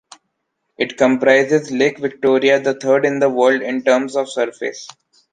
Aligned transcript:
It 0.79 0.97
comprises 0.97 1.69
lake 1.69 1.99
Victoria, 1.99 2.59
the 2.59 2.73
third 2.73 3.05
in 3.05 3.19
the 3.19 3.29
world 3.29 3.61
in 3.61 3.83
terms 3.83 4.15
of 4.15 4.31
surface. 4.31 4.87